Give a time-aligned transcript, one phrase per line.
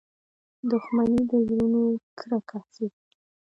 [0.69, 1.81] •دښمني د زړونو
[2.19, 3.15] کرکه زیږوي.